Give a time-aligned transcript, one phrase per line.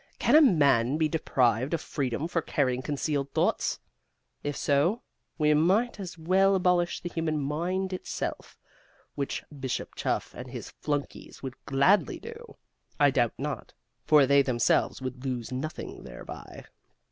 [0.17, 3.77] Can a man be deprived of freedom for carrying concealed thoughts?
[4.41, 5.03] If so,
[5.37, 8.57] we might as well abolish the human mind itself.
[9.13, 12.55] Which Bishop Chuff and his flunkeys would gladly do,
[12.99, 16.65] I doubt not, for they themselves would lose nothing thereby."